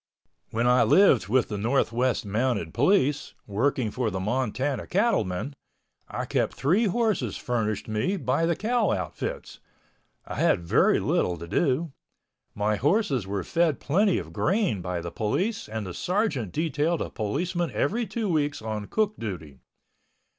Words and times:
When 0.49 0.65
I 0.65 0.81
lived 0.81 1.27
with 1.27 1.47
the 1.47 1.59
Northwest 1.59 2.25
Mounted 2.25 2.73
Police, 2.73 3.35
working 3.45 3.91
for 3.91 4.09
the 4.09 4.19
Montana 4.19 4.87
cattlemen, 4.87 5.53
I 6.07 6.25
kept 6.25 6.55
three 6.55 6.85
horses 6.85 7.37
furnished 7.37 7.87
me 7.87 8.17
by 8.17 8.47
the 8.47 8.55
cow 8.55 8.89
outfits. 8.89 9.59
I 10.25 10.37
had 10.39 10.63
very 10.63 10.99
little 10.99 11.37
to 11.37 11.47
do. 11.47 11.91
My 12.55 12.77
horses 12.77 13.27
were 13.27 13.43
fed 13.43 13.79
plenty 13.79 14.17
of 14.17 14.33
grain 14.33 14.81
by 14.81 15.01
the 15.01 15.11
police 15.11 15.69
and 15.69 15.85
the 15.85 15.93
sergeant 15.93 16.51
detailed 16.51 17.03
a 17.03 17.11
policeman 17.11 17.69
every 17.69 18.07
two 18.07 18.27
weeks 18.27 18.59
on 18.59 18.87
cook 18.87 19.19
duty. 19.19 19.59